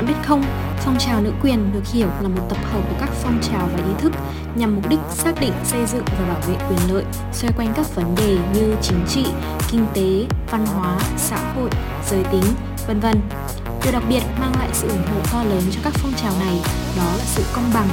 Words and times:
Bạn 0.00 0.06
biết 0.06 0.26
không, 0.26 0.44
phong 0.76 0.98
trào 0.98 1.20
nữ 1.20 1.32
quyền 1.42 1.72
được 1.72 1.86
hiểu 1.92 2.08
là 2.20 2.28
một 2.28 2.46
tập 2.48 2.58
hợp 2.72 2.80
của 2.88 2.96
các 3.00 3.08
phong 3.22 3.40
trào 3.42 3.68
và 3.72 3.78
ý 3.78 3.92
thức 3.98 4.12
nhằm 4.54 4.74
mục 4.74 4.88
đích 4.88 4.98
xác 5.10 5.40
định, 5.40 5.52
xây 5.64 5.86
dựng 5.86 6.04
và 6.04 6.26
bảo 6.28 6.40
vệ 6.48 6.54
quyền 6.68 6.94
lợi 6.94 7.04
xoay 7.32 7.52
quanh 7.56 7.72
các 7.76 7.94
vấn 7.94 8.14
đề 8.14 8.38
như 8.54 8.76
chính 8.82 9.04
trị, 9.08 9.26
kinh 9.70 9.86
tế, 9.94 10.36
văn 10.50 10.66
hóa, 10.66 10.98
xã 11.16 11.52
hội, 11.54 11.70
giới 12.10 12.24
tính, 12.24 12.44
vân 12.86 13.00
vân. 13.00 13.20
Điều 13.82 13.92
đặc 13.92 14.02
biệt 14.08 14.22
mang 14.40 14.52
lại 14.58 14.68
sự 14.72 14.88
ủng 14.88 15.06
hộ 15.14 15.20
to 15.32 15.44
lớn 15.44 15.62
cho 15.70 15.80
các 15.84 15.92
phong 15.96 16.12
trào 16.12 16.32
này 16.40 16.60
đó 16.96 17.12
là 17.18 17.24
sự 17.24 17.42
công 17.52 17.70
bằng. 17.74 17.88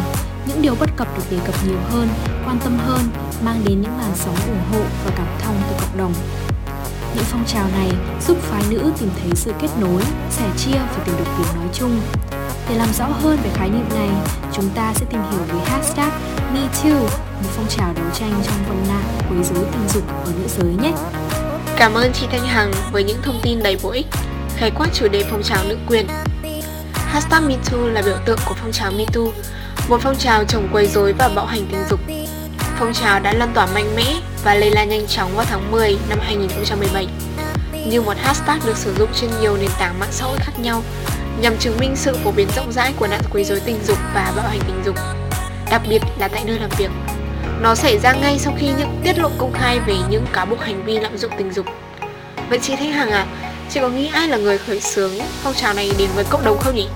Những 0.47 0.61
điều 0.61 0.75
bất 0.79 0.89
cập 0.97 1.07
được 1.17 1.23
đề 1.31 1.37
cập 1.45 1.55
nhiều 1.67 1.79
hơn, 1.89 2.07
quan 2.45 2.59
tâm 2.63 2.77
hơn, 2.77 3.01
mang 3.45 3.61
đến 3.65 3.81
những 3.81 3.97
làn 3.97 4.11
sóng 4.15 4.35
ủng 4.47 4.63
hộ 4.71 4.81
và 5.05 5.11
cảm 5.17 5.27
thông 5.39 5.55
từ 5.69 5.75
cộng 5.79 5.97
đồng. 5.97 6.13
Những 7.15 7.25
phong 7.25 7.45
trào 7.47 7.67
này 7.77 7.91
giúp 8.27 8.37
phái 8.41 8.63
nữ 8.69 8.91
tìm 8.99 9.09
thấy 9.21 9.31
sự 9.35 9.53
kết 9.59 9.67
nối, 9.79 10.01
sẻ 10.29 10.43
chia 10.57 10.77
và 10.77 11.03
tìm 11.05 11.15
được 11.17 11.25
tiếng 11.37 11.55
nói 11.55 11.67
chung. 11.73 12.01
Để 12.69 12.75
làm 12.75 12.93
rõ 12.93 13.05
hơn 13.05 13.37
về 13.43 13.49
khái 13.53 13.69
niệm 13.69 13.89
này, 13.89 14.09
chúng 14.53 14.69
ta 14.69 14.93
sẽ 14.95 15.05
tìm 15.09 15.21
hiểu 15.31 15.39
về 15.47 15.59
hashtag 15.65 16.09
MeToo, 16.53 16.99
một 17.43 17.49
phong 17.55 17.67
trào 17.67 17.93
đấu 17.93 18.05
tranh 18.13 18.41
trong 18.45 18.65
vấn 18.67 18.83
nạn 18.87 19.03
quấy 19.29 19.43
rối 19.43 19.65
tình 19.71 19.89
dục 19.93 20.03
ở 20.25 20.31
nữ 20.39 20.47
giới 20.57 20.73
nhé. 20.83 20.91
Cảm 21.77 21.93
ơn 21.93 22.11
chị 22.13 22.27
Thanh 22.31 22.47
Hằng 22.47 22.71
với 22.91 23.03
những 23.03 23.21
thông 23.21 23.39
tin 23.43 23.63
đầy 23.63 23.77
bổ 23.83 23.89
ích, 23.89 24.07
khái 24.57 24.71
quát 24.71 24.87
chủ 24.93 25.07
đề 25.07 25.25
phong 25.31 25.43
trào 25.43 25.63
nữ 25.63 25.77
quyền. 25.87 26.07
Hashtag 26.93 27.47
MeToo 27.47 27.87
là 27.87 28.01
biểu 28.01 28.17
tượng 28.25 28.39
của 28.45 28.55
phong 28.61 28.71
trào 28.71 28.91
MeToo, 28.91 29.23
một 29.87 29.99
phong 30.03 30.15
trào 30.15 30.43
chống 30.43 30.67
quấy 30.71 30.87
rối 30.87 31.13
và 31.13 31.29
bạo 31.35 31.45
hành 31.45 31.67
tình 31.71 31.83
dục. 31.89 31.99
Phong 32.79 32.93
trào 32.93 33.19
đã 33.19 33.33
lan 33.33 33.51
tỏa 33.53 33.65
mạnh 33.65 33.95
mẽ 33.95 34.15
và 34.47 34.55
lây 34.55 34.71
lan 34.71 34.89
nhanh 34.89 35.07
chóng 35.07 35.35
vào 35.35 35.45
tháng 35.49 35.71
10 35.71 35.97
năm 36.09 36.19
2017 36.21 37.07
như 37.89 38.01
một 38.01 38.13
hashtag 38.17 38.59
được 38.65 38.77
sử 38.77 38.95
dụng 38.95 39.09
trên 39.13 39.29
nhiều 39.41 39.57
nền 39.57 39.69
tảng 39.79 39.99
mạng 39.99 40.09
xã 40.11 40.25
hội 40.25 40.37
khác 40.39 40.51
nhau 40.59 40.83
nhằm 41.41 41.57
chứng 41.57 41.77
minh 41.79 41.95
sự 41.95 42.17
phổ 42.23 42.31
biến 42.31 42.47
rộng 42.55 42.71
rãi 42.71 42.93
của 42.99 43.07
nạn 43.07 43.21
quấy 43.31 43.43
rối 43.43 43.59
tình 43.59 43.79
dục 43.87 43.97
và 44.13 44.33
bạo 44.35 44.47
hành 44.47 44.59
tình 44.67 44.81
dục, 44.85 44.95
đặc 45.71 45.81
biệt 45.89 46.01
là 46.19 46.27
tại 46.27 46.43
nơi 46.45 46.59
làm 46.59 46.69
việc. 46.77 46.91
Nó 47.61 47.75
xảy 47.75 47.99
ra 47.99 48.13
ngay 48.13 48.39
sau 48.39 48.53
khi 48.57 48.71
những 48.77 49.01
tiết 49.03 49.19
lộ 49.19 49.29
công 49.37 49.53
khai 49.53 49.79
về 49.79 49.95
những 50.09 50.25
cáo 50.33 50.45
buộc 50.45 50.59
hành 50.59 50.85
vi 50.85 50.99
lạm 50.99 51.17
dụng 51.17 51.31
tình 51.37 51.53
dục. 51.53 51.65
Vậy 52.49 52.59
chị 52.61 52.75
Thanh 52.75 52.91
Hằng 52.91 53.11
à, 53.11 53.25
chị 53.69 53.79
có 53.79 53.89
nghĩ 53.89 54.09
ai 54.13 54.27
là 54.27 54.37
người 54.37 54.57
khởi 54.57 54.81
xướng 54.81 55.11
phong 55.43 55.53
trào 55.53 55.73
này 55.73 55.91
đến 55.97 56.09
với 56.15 56.23
cộng 56.29 56.45
đồng 56.45 56.57
không 56.57 56.75
nhỉ? 56.75 56.87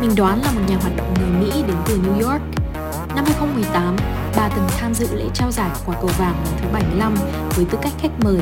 Mình 0.00 0.10
đoán 0.16 0.42
là 0.42 0.50
một 0.50 0.60
nhà 0.68 0.76
hoạt 0.80 0.96
động 0.96 1.14
người 1.18 1.40
Mỹ 1.40 1.62
đến 1.66 1.76
từ 1.86 1.98
New 1.98 2.30
York. 2.30 2.42
Năm 3.14 3.24
2018, 3.24 3.96
bà 4.36 4.48
từng 4.48 4.66
tham 4.78 4.94
dự 4.94 5.14
lễ 5.14 5.24
trao 5.34 5.50
giải 5.50 5.70
quả 5.86 5.96
cầu 6.00 6.10
vàng 6.18 6.34
lần 6.44 6.54
thứ 6.62 6.68
75 6.72 7.14
với 7.56 7.64
tư 7.64 7.78
cách 7.82 7.92
khách 7.98 8.20
mời. 8.24 8.40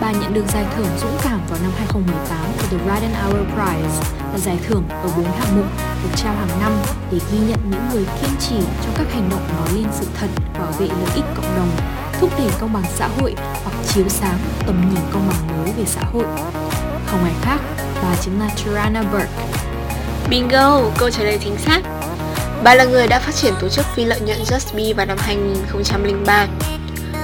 Bà 0.00 0.12
nhận 0.12 0.34
được 0.34 0.44
giải 0.48 0.64
thưởng 0.76 0.86
dũng 1.00 1.18
cảm 1.22 1.40
vào 1.48 1.58
năm 1.62 1.72
2018 1.76 2.38
của 2.58 2.66
The 2.70 2.78
Right 2.78 3.16
Hour 3.22 3.36
Prize 3.36 4.02
là 4.32 4.38
giải 4.38 4.58
thưởng 4.66 4.84
ở 4.88 5.10
bốn 5.16 5.24
hạng 5.24 5.56
mục 5.56 5.66
được 6.02 6.10
trao 6.16 6.34
hàng 6.34 6.60
năm 6.60 6.72
để 7.10 7.18
ghi 7.32 7.38
nhận 7.38 7.58
những 7.70 7.88
người 7.92 8.06
kiên 8.20 8.30
trì 8.40 8.56
trong 8.56 8.94
các 8.98 9.12
hành 9.12 9.28
động 9.30 9.48
nói 9.56 9.68
lên 9.74 9.86
sự 10.00 10.06
thật, 10.20 10.26
bảo 10.58 10.72
vệ 10.72 10.86
lợi 10.86 11.14
ích 11.14 11.24
cộng 11.36 11.56
đồng, 11.56 11.70
thúc 12.20 12.30
đẩy 12.38 12.48
công 12.60 12.72
bằng 12.72 12.84
xã 12.94 13.08
hội 13.20 13.34
hoặc 13.38 13.74
chiếu 13.88 14.08
sáng 14.08 14.38
tầm 14.66 14.80
nhìn 14.94 15.04
công 15.12 15.28
bằng 15.28 15.58
mới 15.58 15.72
về 15.72 15.84
xã 15.86 16.02
hội. 16.12 16.24
Không 17.06 17.24
ai 17.24 17.32
khác, 17.42 17.58
bà 18.02 18.16
chính 18.20 18.40
là 18.40 18.50
Tarana 18.64 19.02
Burke. 19.02 19.28
Bingo, 20.30 20.82
câu 20.98 21.10
trả 21.10 21.22
lời 21.22 21.38
chính 21.42 21.56
xác. 21.56 21.82
Bà 22.64 22.74
là 22.74 22.84
người 22.84 23.06
đã 23.06 23.20
phát 23.20 23.34
triển 23.34 23.54
tổ 23.60 23.68
chức 23.68 23.86
phi 23.94 24.04
lợi 24.04 24.20
nhuận 24.20 24.38
Just 24.38 24.76
Be 24.76 24.92
vào 24.92 25.06
năm 25.06 25.18
2003 25.20 26.46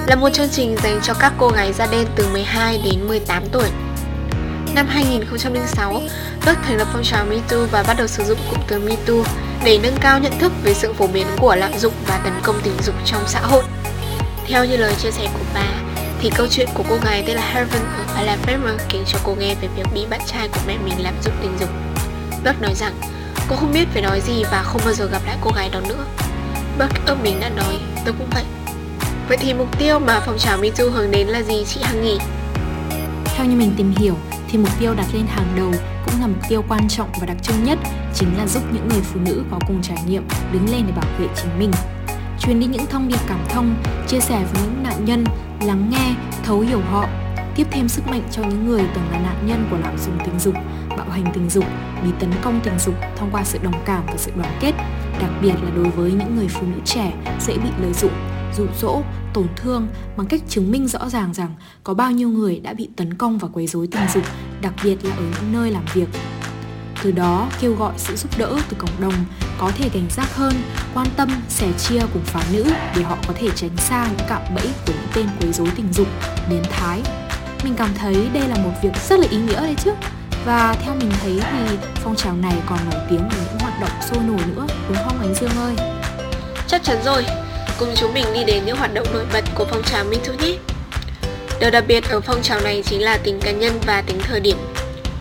là 0.07 0.15
một 0.15 0.29
chương 0.29 0.49
trình 0.49 0.75
dành 0.83 0.99
cho 1.03 1.13
các 1.13 1.33
cô 1.37 1.47
gái 1.47 1.73
da 1.73 1.87
đen 1.91 2.07
từ 2.15 2.27
12 2.33 2.81
đến 2.85 3.07
18 3.07 3.43
tuổi. 3.51 3.69
Năm 4.75 4.87
2006, 4.87 6.01
Đức 6.45 6.53
thành 6.63 6.77
lập 6.77 6.87
phong 6.93 7.03
trào 7.03 7.25
MeToo 7.25 7.65
và 7.71 7.83
bắt 7.87 7.97
đầu 7.97 8.07
sử 8.07 8.23
dụng 8.23 8.37
cụm 8.49 8.59
từ 8.67 8.79
MeToo 8.79 9.15
để 9.65 9.79
nâng 9.83 9.97
cao 10.01 10.19
nhận 10.19 10.39
thức 10.39 10.51
về 10.63 10.73
sự 10.73 10.93
phổ 10.93 11.07
biến 11.07 11.27
của 11.37 11.55
lạm 11.55 11.77
dụng 11.77 11.93
và 12.07 12.17
tấn 12.23 12.33
công 12.43 12.59
tình 12.63 12.77
dục 12.83 12.95
trong 13.05 13.23
xã 13.27 13.39
hội. 13.39 13.63
Theo 14.47 14.65
như 14.65 14.77
lời 14.77 14.93
chia 14.95 15.11
sẻ 15.11 15.27
của 15.33 15.45
bà, 15.53 15.67
thì 16.21 16.29
câu 16.35 16.47
chuyện 16.47 16.67
của 16.73 16.83
cô 16.89 16.97
gái 17.05 17.23
tên 17.27 17.35
là 17.35 17.51
Heaven 17.53 17.81
ở 17.81 18.03
Alabama 18.15 18.73
kể 18.89 18.99
cho 19.07 19.19
cô 19.23 19.35
nghe 19.35 19.55
về 19.61 19.67
việc 19.75 19.85
bị 19.93 20.05
bạn 20.09 20.21
trai 20.25 20.47
của 20.47 20.59
mẹ 20.67 20.77
mình 20.85 21.03
lạm 21.03 21.13
dụng 21.23 21.33
tình 21.41 21.57
dục. 21.59 21.69
Buck 22.45 22.61
nói 22.61 22.75
rằng 22.75 22.93
cô 23.49 23.55
không 23.55 23.71
biết 23.73 23.87
phải 23.93 24.01
nói 24.01 24.21
gì 24.21 24.43
và 24.51 24.63
không 24.63 24.81
bao 24.85 24.93
giờ 24.93 25.05
gặp 25.05 25.21
lại 25.25 25.37
cô 25.41 25.51
gái 25.55 25.69
đó 25.69 25.79
nữa. 25.79 26.05
Buck 26.79 27.05
ấp 27.05 27.23
mình 27.23 27.39
đã 27.39 27.49
nói, 27.49 27.79
tôi 28.05 28.13
cũng 28.17 28.27
vậy. 28.31 28.43
Vậy 29.27 29.37
thì 29.37 29.53
mục 29.53 29.79
tiêu 29.79 29.99
mà 29.99 30.21
phong 30.25 30.37
trào 30.37 30.57
MeToo 30.57 30.85
hướng 30.93 31.11
đến 31.11 31.27
là 31.27 31.41
gì 31.41 31.65
chị 31.65 31.79
Hằng 31.83 32.03
nhỉ? 32.03 32.17
Theo 33.25 33.45
như 33.45 33.55
mình 33.55 33.73
tìm 33.77 33.93
hiểu 33.97 34.15
thì 34.47 34.57
mục 34.57 34.79
tiêu 34.79 34.93
đặt 34.93 35.05
lên 35.13 35.25
hàng 35.27 35.53
đầu 35.55 35.71
cũng 36.05 36.21
là 36.21 36.27
mục 36.27 36.39
tiêu 36.49 36.63
quan 36.69 36.87
trọng 36.87 37.09
và 37.19 37.25
đặc 37.25 37.37
trưng 37.41 37.63
nhất 37.63 37.79
chính 38.13 38.37
là 38.37 38.47
giúp 38.47 38.63
những 38.73 38.87
người 38.87 39.01
phụ 39.01 39.19
nữ 39.19 39.43
có 39.51 39.59
cùng 39.67 39.81
trải 39.81 39.97
nghiệm 40.07 40.27
đứng 40.51 40.71
lên 40.71 40.83
để 40.87 40.93
bảo 40.95 41.11
vệ 41.19 41.27
chính 41.35 41.59
mình. 41.59 41.71
Truyền 42.39 42.59
đi 42.59 42.65
những 42.65 42.85
thông 42.85 43.07
điệp 43.07 43.19
cảm 43.27 43.39
thông, 43.49 43.75
chia 44.07 44.19
sẻ 44.19 44.43
với 44.53 44.63
những 44.63 44.83
nạn 44.83 45.05
nhân, 45.05 45.25
lắng 45.61 45.89
nghe, 45.91 46.15
thấu 46.45 46.59
hiểu 46.59 46.81
họ, 46.91 47.07
tiếp 47.55 47.67
thêm 47.71 47.89
sức 47.89 48.07
mạnh 48.07 48.23
cho 48.31 48.41
những 48.41 48.67
người 48.67 48.83
từng 48.95 49.05
là 49.11 49.19
nạn 49.19 49.37
nhân 49.45 49.67
của 49.71 49.77
lạm 49.77 49.97
dụng 49.97 50.17
tình 50.25 50.39
dục, 50.39 50.55
bạo 50.97 51.09
hành 51.09 51.25
tình 51.33 51.49
dục, 51.49 51.65
bị 52.03 52.09
tấn 52.19 52.31
công 52.41 52.59
tình 52.63 52.79
dục 52.79 52.95
thông 53.15 53.29
qua 53.31 53.43
sự 53.43 53.59
đồng 53.63 53.81
cảm 53.85 54.03
và 54.07 54.17
sự 54.17 54.31
đoàn 54.35 54.57
kết, 54.59 54.71
đặc 55.21 55.31
biệt 55.41 55.53
là 55.63 55.69
đối 55.75 55.89
với 55.89 56.11
những 56.11 56.35
người 56.35 56.47
phụ 56.47 56.67
nữ 56.67 56.77
trẻ 56.85 57.13
dễ 57.41 57.57
bị 57.57 57.69
lợi 57.81 57.93
dụng 57.93 58.13
dụ 58.57 58.65
dỗ, 58.81 59.01
tổn 59.33 59.47
thương 59.55 59.87
bằng 60.17 60.27
cách 60.27 60.41
chứng 60.49 60.71
minh 60.71 60.87
rõ 60.87 61.09
ràng 61.09 61.33
rằng 61.33 61.55
có 61.83 61.93
bao 61.93 62.11
nhiêu 62.11 62.29
người 62.29 62.59
đã 62.59 62.73
bị 62.73 62.89
tấn 62.95 63.13
công 63.13 63.37
và 63.37 63.47
quấy 63.53 63.67
rối 63.67 63.87
tình 63.87 64.01
dục, 64.13 64.23
đặc 64.61 64.73
biệt 64.83 65.05
là 65.05 65.15
ở 65.15 65.23
những 65.23 65.53
nơi 65.53 65.71
làm 65.71 65.83
việc. 65.93 66.07
Từ 67.03 67.11
đó 67.11 67.49
kêu 67.61 67.75
gọi 67.75 67.93
sự 67.97 68.15
giúp 68.15 68.31
đỡ 68.37 68.57
từ 68.69 68.77
cộng 68.79 69.01
đồng, 69.01 69.13
có 69.57 69.71
thể 69.75 69.89
cảnh 69.89 70.07
giác 70.09 70.35
hơn, 70.35 70.53
quan 70.93 71.07
tâm, 71.17 71.29
sẻ 71.49 71.71
chia 71.77 71.99
cùng 72.13 72.23
phái 72.23 72.45
nữ 72.53 72.63
để 72.95 73.03
họ 73.03 73.17
có 73.27 73.33
thể 73.37 73.49
tránh 73.55 73.77
xa 73.77 74.07
những 74.07 74.27
cạm 74.29 74.41
bẫy 74.55 74.67
của 74.87 74.93
những 74.93 75.11
tên 75.13 75.25
quấy 75.41 75.53
rối 75.53 75.67
tình 75.75 75.93
dục, 75.93 76.07
biến 76.49 76.63
thái. 76.71 77.01
Mình 77.63 77.73
cảm 77.77 77.89
thấy 77.95 78.29
đây 78.33 78.47
là 78.47 78.55
một 78.63 78.71
việc 78.83 78.95
rất 79.09 79.19
là 79.19 79.27
ý 79.29 79.37
nghĩa 79.37 79.61
đấy 79.61 79.75
chứ. 79.83 79.91
Và 80.45 80.75
theo 80.83 80.95
mình 80.95 81.11
thấy 81.21 81.39
thì 81.51 81.77
phong 81.95 82.15
trào 82.15 82.33
này 82.33 82.53
còn 82.69 82.79
nổi 82.91 83.01
tiếng 83.09 83.29
với 83.29 83.39
những 83.49 83.59
hoạt 83.59 83.81
động 83.81 83.91
sôi 84.09 84.23
nổi 84.23 84.39
nữa, 84.55 84.65
đúng 84.87 84.97
không 85.05 85.19
Ánh 85.19 85.33
Dương 85.35 85.57
ơi? 85.57 85.75
Chắc 86.67 86.83
chắn 86.83 86.97
rồi, 87.05 87.25
cùng 87.79 87.89
chúng 87.95 88.13
mình 88.13 88.25
đi 88.33 88.43
đến 88.43 88.65
những 88.65 88.77
hoạt 88.77 88.93
động 88.93 89.07
nổi 89.13 89.25
bật 89.33 89.43
của 89.55 89.65
phong 89.69 89.83
trào 89.83 90.03
MeToo 90.03 90.33
nhé. 90.33 90.57
Điều 91.59 91.71
đặc 91.71 91.83
biệt 91.87 92.09
ở 92.09 92.21
phong 92.21 92.41
trào 92.41 92.61
này 92.61 92.83
chính 92.85 93.01
là 93.03 93.17
tính 93.17 93.39
cá 93.41 93.51
nhân 93.51 93.79
và 93.85 94.01
tính 94.01 94.19
thời 94.23 94.39
điểm. 94.39 94.57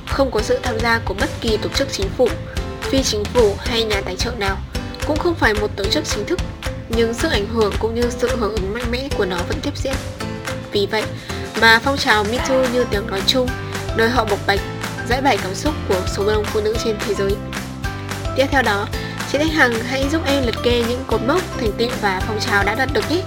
Không 0.06 0.30
có 0.30 0.40
sự 0.42 0.58
tham 0.62 0.78
gia 0.78 0.98
của 0.98 1.14
bất 1.14 1.30
kỳ 1.40 1.56
tổ 1.56 1.68
chức 1.68 1.88
chính 1.92 2.08
phủ, 2.08 2.28
phi 2.80 3.02
chính 3.02 3.24
phủ 3.24 3.56
hay 3.58 3.84
nhà 3.84 4.00
tài 4.04 4.16
trợ 4.16 4.30
nào, 4.38 4.56
cũng 5.06 5.18
không 5.18 5.34
phải 5.34 5.54
một 5.54 5.70
tổ 5.76 5.84
chức 5.84 6.04
chính 6.04 6.26
thức, 6.26 6.38
nhưng 6.88 7.14
sức 7.14 7.32
ảnh 7.32 7.46
hưởng 7.46 7.72
cũng 7.78 7.94
như 7.94 8.02
sự 8.10 8.36
hưởng 8.36 8.54
ứng 8.54 8.74
mạnh 8.74 8.90
mẽ 8.90 9.08
của 9.16 9.24
nó 9.24 9.36
vẫn 9.48 9.60
tiếp 9.62 9.76
diễn. 9.76 9.94
Vì 10.72 10.88
vậy 10.90 11.02
mà 11.60 11.80
phong 11.84 11.96
trào 11.96 12.24
MeToo 12.24 12.64
như 12.72 12.84
tiếng 12.90 13.06
nói 13.06 13.22
chung, 13.26 13.48
nơi 13.96 14.08
họ 14.08 14.24
bộc 14.24 14.38
bạch, 14.46 14.60
giải 15.12 15.22
bày 15.22 15.38
cảm 15.42 15.54
xúc 15.54 15.74
của 15.88 16.00
số 16.16 16.26
đông 16.26 16.44
phụ 16.44 16.60
nữ 16.60 16.76
trên 16.84 16.96
thế 17.00 17.14
giới. 17.14 17.36
Tiếp 18.36 18.46
theo 18.50 18.62
đó 18.62 18.86
Chị 19.32 19.38
Thanh 19.38 19.48
Hằng 19.48 19.72
hãy 19.72 20.08
giúp 20.08 20.22
em 20.26 20.42
liệt 20.42 20.54
kê 20.64 20.84
những 20.88 21.04
cột 21.06 21.20
mốc, 21.26 21.40
thành 21.60 21.72
tựu 21.78 21.88
và 22.00 22.20
phong 22.26 22.40
trào 22.40 22.64
đã 22.64 22.74
đạt 22.74 22.88
được 22.92 23.10
nhé. 23.10 23.22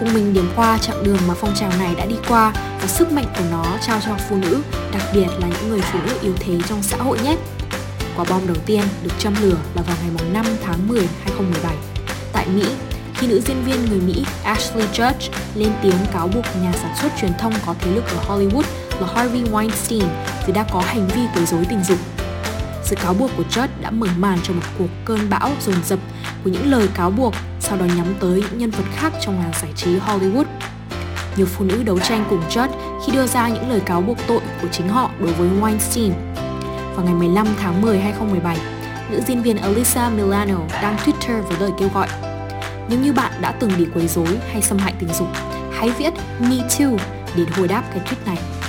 Cùng 0.00 0.14
mình 0.14 0.34
điểm 0.34 0.50
qua 0.56 0.78
chặng 0.78 1.04
đường 1.04 1.18
mà 1.28 1.34
phong 1.34 1.54
trào 1.54 1.70
này 1.78 1.94
đã 1.98 2.06
đi 2.06 2.14
qua 2.28 2.52
và 2.80 2.86
sức 2.86 3.12
mạnh 3.12 3.24
của 3.38 3.44
nó 3.50 3.64
trao 3.86 4.00
cho 4.06 4.16
phụ 4.28 4.36
nữ, 4.36 4.60
đặc 4.92 5.02
biệt 5.14 5.26
là 5.40 5.48
những 5.48 5.68
người 5.68 5.80
phụ 5.80 5.98
nữ 6.06 6.12
yếu 6.22 6.32
thế 6.40 6.58
trong 6.68 6.82
xã 6.82 6.96
hội 6.96 7.18
nhé. 7.24 7.36
Quả 8.16 8.24
bom 8.28 8.46
đầu 8.46 8.56
tiên 8.66 8.82
được 9.02 9.12
châm 9.18 9.34
lửa 9.42 9.56
là 9.74 9.82
vào 9.82 9.96
ngày 10.02 10.32
5 10.32 10.46
tháng 10.64 10.88
10 10.88 11.08
2017 11.24 11.76
tại 12.32 12.46
Mỹ 12.54 12.64
khi 13.14 13.26
nữ 13.26 13.40
diễn 13.40 13.64
viên 13.64 13.84
người 13.84 14.00
Mỹ 14.00 14.24
Ashley 14.44 14.86
Judge 14.94 15.30
lên 15.54 15.72
tiếng 15.82 15.96
cáo 16.12 16.28
buộc 16.28 16.44
nhà 16.62 16.72
sản 16.72 16.94
xuất 17.02 17.08
truyền 17.20 17.32
thông 17.38 17.52
có 17.66 17.74
thế 17.80 17.90
lực 17.90 18.04
ở 18.04 18.16
Hollywood 18.28 18.64
là 19.00 19.08
Harvey 19.14 19.42
Weinstein 19.42 20.04
vì 20.46 20.52
đã 20.52 20.64
có 20.72 20.80
hành 20.80 21.08
vi 21.08 21.22
quấy 21.34 21.46
rối 21.46 21.64
tình 21.70 21.84
dục 21.84 21.98
sự 22.90 22.96
cáo 22.96 23.14
buộc 23.14 23.30
của 23.36 23.42
Judd 23.50 23.68
đã 23.80 23.90
mở 23.90 24.06
màn 24.16 24.38
cho 24.42 24.54
một 24.54 24.62
cuộc 24.78 24.88
cơn 25.04 25.30
bão 25.30 25.50
dồn 25.66 25.74
dập 25.84 25.98
của 26.44 26.50
những 26.50 26.70
lời 26.70 26.88
cáo 26.94 27.10
buộc, 27.10 27.34
sau 27.60 27.78
đó 27.78 27.84
nhắm 27.84 28.14
tới 28.20 28.42
những 28.50 28.58
nhân 28.58 28.70
vật 28.70 28.84
khác 28.94 29.12
trong 29.20 29.38
làng 29.38 29.52
giải 29.62 29.72
trí 29.76 29.98
Hollywood. 29.98 30.44
Nhiều 31.36 31.46
phụ 31.46 31.64
nữ 31.64 31.82
đấu 31.82 31.98
tranh 31.98 32.24
cùng 32.30 32.40
Judd 32.50 32.68
khi 33.06 33.12
đưa 33.12 33.26
ra 33.26 33.48
những 33.48 33.70
lời 33.70 33.80
cáo 33.80 34.00
buộc 34.00 34.16
tội 34.28 34.40
của 34.62 34.68
chính 34.72 34.88
họ 34.88 35.10
đối 35.20 35.32
với 35.32 35.48
Weinstein. 35.60 36.10
Vào 36.94 37.04
ngày 37.04 37.14
15 37.14 37.46
tháng 37.60 37.82
10 37.82 38.00
2017, 38.00 38.56
nữ 39.10 39.20
diễn 39.26 39.42
viên 39.42 39.56
Alyssa 39.56 40.10
Milano 40.10 40.58
đăng 40.82 40.96
Twitter 40.96 41.42
với 41.42 41.60
lời 41.60 41.70
kêu 41.78 41.88
gọi 41.94 42.08
Nếu 42.88 42.98
như 42.98 43.12
bạn 43.12 43.32
đã 43.40 43.52
từng 43.52 43.70
bị 43.78 43.86
quấy 43.94 44.08
rối 44.08 44.38
hay 44.52 44.62
xâm 44.62 44.78
hại 44.78 44.94
tình 44.98 45.08
dục, 45.08 45.28
hãy 45.72 45.90
viết 45.90 46.12
Me 46.40 46.56
Too 46.78 46.90
để 47.36 47.44
hồi 47.56 47.68
đáp 47.68 47.82
cái 47.90 48.00
tweet 48.04 48.26
này. 48.26 48.59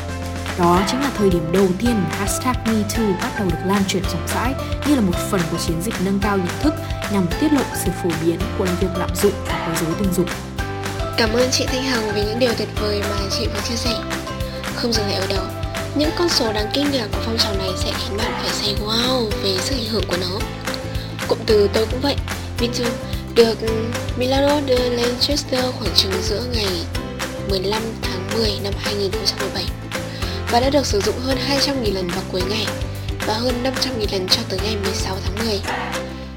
Đó 0.57 0.81
chính 0.88 1.01
là 1.01 1.12
thời 1.18 1.30
điểm 1.30 1.51
đầu 1.51 1.68
tiên 1.80 2.03
hashtag 2.12 2.53
MeToo 2.65 3.06
bắt 3.21 3.31
đầu 3.39 3.48
được 3.51 3.57
lan 3.65 3.83
truyền 3.88 4.03
rộng 4.03 4.27
rãi 4.36 4.53
như 4.88 4.95
là 4.95 5.01
một 5.01 5.15
phần 5.30 5.42
của 5.51 5.57
chiến 5.68 5.81
dịch 5.81 5.94
nâng 6.06 6.19
cao 6.19 6.38
nhận 6.38 6.59
thức 6.62 6.74
nhằm 7.13 7.25
tiết 7.39 7.53
lộ 7.53 7.62
sự 7.86 7.92
phổ 8.03 8.09
biến 8.25 8.39
của 8.57 8.68
việc 8.81 8.88
lạm 8.98 9.15
dụng 9.15 9.33
và 9.45 9.65
quấy 9.65 9.75
rối 9.75 9.95
tình 10.00 10.13
dục. 10.13 10.25
Cảm 11.18 11.30
ơn 11.33 11.50
chị 11.51 11.65
Thanh 11.68 11.83
Hằng 11.83 12.12
vì 12.15 12.24
những 12.24 12.39
điều 12.39 12.53
tuyệt 12.57 12.69
vời 12.81 13.01
mà 13.01 13.15
chị 13.30 13.48
vừa 13.48 13.62
chia 13.69 13.75
sẻ. 13.75 13.92
Không 14.75 14.94
dừng 14.94 15.07
lại 15.07 15.15
ở 15.15 15.27
đó, 15.27 15.44
Những 15.95 16.09
con 16.18 16.30
số 16.30 16.53
đáng 16.53 16.69
kinh 16.74 16.92
ngạc 16.92 17.07
của 17.12 17.19
phong 17.25 17.38
trào 17.38 17.53
này 17.53 17.69
sẽ 17.77 17.92
khiến 17.98 18.18
bạn 18.18 18.31
phải 18.42 18.50
say 18.50 18.75
wow 18.86 19.30
về 19.44 19.57
sức 19.57 19.75
ảnh 19.75 19.86
hưởng 19.92 20.03
của 20.07 20.18
nó. 20.21 20.39
Cụm 21.27 21.38
từ 21.45 21.69
tôi 21.74 21.86
cũng 21.92 22.01
vậy, 22.01 22.15
MeToo 22.62 22.92
được 23.36 23.57
Milano 24.18 24.62
de 24.68 24.89
Lanchester 24.89 25.65
khoảng 25.80 25.95
chừng 25.95 26.12
giữa 26.24 26.44
ngày 26.53 26.86
15 27.50 27.81
tháng 28.01 28.27
10 28.38 28.59
năm 28.63 28.74
2017 28.77 29.80
và 30.51 30.59
đã 30.59 30.69
được 30.69 30.86
sử 30.86 31.00
dụng 31.00 31.15
hơn 31.19 31.38
200.000 31.50 31.94
lần 31.94 32.07
vào 32.07 32.24
cuối 32.31 32.42
ngày 32.50 32.65
và 33.27 33.33
hơn 33.33 33.63
500.000 33.63 34.12
lần 34.12 34.27
cho 34.27 34.42
tới 34.50 34.59
ngày 34.63 34.75
16 34.83 35.18
tháng 35.25 35.48
10. 35.48 35.62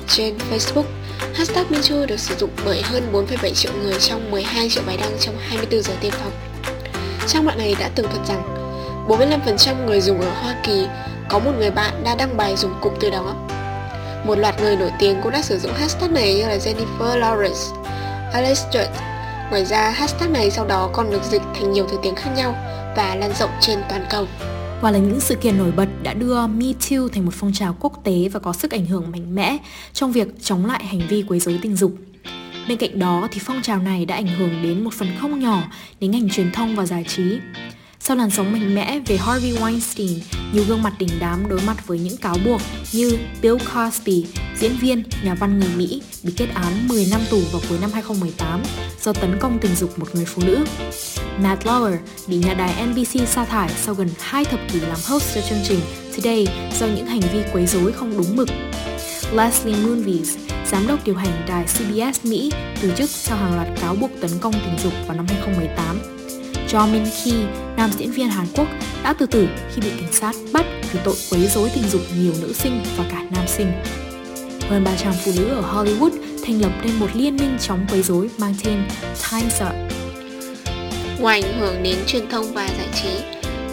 Trên 0.08 0.38
Facebook, 0.50 0.84
hashtag 1.34 1.64
MeToo 1.70 2.06
được 2.06 2.20
sử 2.20 2.34
dụng 2.36 2.50
bởi 2.64 2.82
hơn 2.82 3.02
4,7 3.12 3.54
triệu 3.54 3.72
người 3.82 3.94
trong 4.00 4.30
12 4.30 4.68
triệu 4.68 4.82
bài 4.86 4.96
đăng 4.96 5.16
trong 5.20 5.34
24 5.38 5.82
giờ 5.82 5.92
tiêm 6.00 6.10
phòng. 6.10 6.32
Trang 7.26 7.44
mạng 7.44 7.58
này 7.58 7.76
đã 7.80 7.88
tường 7.94 8.06
thuật 8.10 8.26
rằng 8.26 8.42
45% 9.08 9.86
người 9.86 10.00
dùng 10.00 10.20
ở 10.20 10.30
Hoa 10.30 10.54
Kỳ 10.62 10.86
có 11.28 11.38
một 11.38 11.52
người 11.58 11.70
bạn 11.70 12.04
đã 12.04 12.14
đăng 12.14 12.36
bài 12.36 12.56
dùng 12.56 12.74
cụm 12.80 12.92
từ 13.00 13.10
đó. 13.10 13.34
Một 14.26 14.38
loạt 14.38 14.60
người 14.60 14.76
nổi 14.76 14.90
tiếng 14.98 15.20
cũng 15.22 15.32
đã 15.32 15.42
sử 15.42 15.58
dụng 15.58 15.72
hashtag 15.74 16.14
này 16.14 16.34
như 16.34 16.48
là 16.48 16.56
Jennifer 16.56 17.20
Lawrence, 17.20 17.84
Alex 18.32 18.64
Stewart. 18.64 19.13
Ngoài 19.54 19.66
ra, 19.66 19.90
hashtag 19.90 20.32
này 20.32 20.50
sau 20.50 20.66
đó 20.66 20.90
còn 20.92 21.10
được 21.10 21.22
dịch 21.22 21.42
thành 21.54 21.72
nhiều 21.72 21.86
thứ 21.90 21.98
tiếng 22.02 22.14
khác 22.14 22.30
nhau 22.36 22.52
và 22.96 23.14
lan 23.14 23.32
rộng 23.38 23.50
trên 23.60 23.78
toàn 23.88 24.06
cầu. 24.10 24.26
Và 24.80 24.90
là 24.90 24.98
những 24.98 25.20
sự 25.20 25.34
kiện 25.34 25.58
nổi 25.58 25.72
bật 25.72 25.88
đã 26.02 26.14
đưa 26.14 26.46
Me 26.46 26.66
Too 26.90 27.08
thành 27.12 27.24
một 27.24 27.34
phong 27.34 27.52
trào 27.52 27.76
quốc 27.80 28.04
tế 28.04 28.28
và 28.32 28.40
có 28.40 28.52
sức 28.52 28.70
ảnh 28.70 28.86
hưởng 28.86 29.10
mạnh 29.10 29.34
mẽ 29.34 29.58
trong 29.92 30.12
việc 30.12 30.28
chống 30.42 30.66
lại 30.66 30.84
hành 30.84 31.00
vi 31.08 31.24
quấy 31.28 31.40
rối 31.40 31.58
tình 31.62 31.76
dục. 31.76 31.92
Bên 32.68 32.78
cạnh 32.78 32.98
đó 32.98 33.28
thì 33.32 33.40
phong 33.44 33.62
trào 33.62 33.78
này 33.78 34.06
đã 34.06 34.14
ảnh 34.14 34.26
hưởng 34.26 34.62
đến 34.62 34.84
một 34.84 34.94
phần 34.94 35.08
không 35.20 35.40
nhỏ 35.40 35.62
đến 36.00 36.10
ngành 36.10 36.28
truyền 36.30 36.52
thông 36.52 36.76
và 36.76 36.86
giải 36.86 37.04
trí. 37.08 37.38
Sau 38.06 38.16
làn 38.16 38.30
sóng 38.30 38.52
mạnh 38.52 38.74
mẽ 38.74 39.00
về 39.06 39.16
Harvey 39.16 39.52
Weinstein, 39.52 40.18
nhiều 40.52 40.64
gương 40.68 40.82
mặt 40.82 40.92
đình 40.98 41.08
đám 41.20 41.48
đối 41.48 41.60
mặt 41.60 41.86
với 41.86 41.98
những 41.98 42.16
cáo 42.16 42.36
buộc 42.44 42.60
như 42.92 43.18
Bill 43.42 43.56
Cosby, 43.74 44.26
diễn 44.58 44.76
viên, 44.80 45.02
nhà 45.22 45.34
văn 45.34 45.60
người 45.60 45.68
Mỹ, 45.76 46.02
bị 46.22 46.32
kết 46.36 46.46
án 46.54 46.88
10 46.88 47.06
năm 47.10 47.20
tù 47.30 47.40
vào 47.52 47.62
cuối 47.68 47.78
năm 47.80 47.90
2018 47.92 48.62
do 49.02 49.12
tấn 49.12 49.38
công 49.40 49.58
tình 49.58 49.74
dục 49.74 49.98
một 49.98 50.06
người 50.14 50.24
phụ 50.24 50.42
nữ. 50.46 50.64
Matt 51.42 51.66
Lauer 51.66 51.94
bị 52.26 52.36
nhà 52.36 52.54
đài 52.54 52.86
NBC 52.86 53.28
sa 53.28 53.44
thải 53.44 53.68
sau 53.68 53.94
gần 53.94 54.08
2 54.20 54.44
thập 54.44 54.60
kỷ 54.72 54.80
làm 54.80 54.98
host 55.08 55.34
cho 55.34 55.40
chương 55.40 55.62
trình 55.68 55.80
Today 56.16 56.48
do 56.80 56.86
những 56.86 57.06
hành 57.06 57.20
vi 57.20 57.42
quấy 57.52 57.66
rối 57.66 57.92
không 57.92 58.16
đúng 58.16 58.36
mực. 58.36 58.48
Leslie 59.32 59.76
Moonves, 59.76 60.36
giám 60.70 60.86
đốc 60.86 61.04
điều 61.04 61.16
hành 61.16 61.46
đài 61.48 61.64
CBS 61.64 62.26
Mỹ, 62.26 62.52
từ 62.82 62.92
chức 62.96 63.10
sau 63.10 63.38
hàng 63.38 63.54
loạt 63.54 63.68
cáo 63.80 63.94
buộc 63.94 64.10
tấn 64.20 64.30
công 64.40 64.52
tình 64.52 64.78
dục 64.82 64.92
vào 65.06 65.16
năm 65.16 65.26
2018. 65.28 66.13
Jo 66.74 66.86
Min 66.86 67.04
Ki, 67.24 67.32
nam 67.76 67.90
diễn 67.98 68.10
viên 68.10 68.28
Hàn 68.28 68.46
Quốc, 68.54 68.66
đã 69.02 69.12
tự 69.12 69.26
tử 69.26 69.48
khi 69.74 69.82
bị 69.82 69.90
cảnh 70.00 70.12
sát 70.12 70.34
bắt 70.52 70.66
vì 70.92 71.00
tội 71.04 71.14
quấy 71.30 71.46
rối 71.46 71.70
tình 71.74 71.82
dục 71.82 72.00
nhiều 72.18 72.32
nữ 72.40 72.52
sinh 72.52 72.82
và 72.96 73.04
cả 73.10 73.24
nam 73.30 73.44
sinh. 73.46 73.72
Hơn 74.68 74.84
300 74.84 75.12
phụ 75.24 75.32
nữ 75.36 75.48
ở 75.48 75.62
Hollywood 75.62 76.10
thành 76.46 76.60
lập 76.60 76.72
nên 76.84 76.94
một 77.00 77.06
liên 77.14 77.36
minh 77.36 77.56
chống 77.60 77.86
quấy 77.90 78.02
rối 78.02 78.30
mang 78.38 78.54
tên 78.64 78.82
Time's 79.30 79.66
Up. 79.66 79.92
Ngoài 81.20 81.42
ảnh 81.42 81.60
hưởng 81.60 81.82
đến 81.82 81.96
truyền 82.06 82.28
thông 82.28 82.52
và 82.54 82.68
giải 82.68 82.88
trí, 83.02 83.08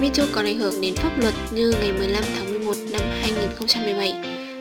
MeToo 0.02 0.26
còn 0.32 0.46
ảnh 0.46 0.60
hưởng 0.60 0.82
đến 0.82 0.96
pháp 0.96 1.20
luật 1.20 1.34
như 1.52 1.74
ngày 1.82 1.92
15 1.92 2.24
tháng 2.36 2.50
11 2.50 2.74
năm 2.92 3.02
2017, 3.22 4.14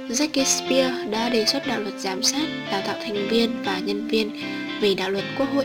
Jackie 0.08 0.44
Spear 0.44 1.10
đã 1.10 1.28
đề 1.28 1.44
xuất 1.46 1.66
đạo 1.66 1.80
luật 1.80 1.94
giám 1.98 2.22
sát, 2.22 2.48
đào 2.72 2.82
tạo 2.86 2.96
thành 3.02 3.28
viên 3.30 3.62
và 3.64 3.78
nhân 3.78 4.08
viên 4.08 4.30
về 4.80 4.94
đạo 4.94 5.10
luật 5.10 5.24
quốc 5.38 5.48
hội 5.54 5.64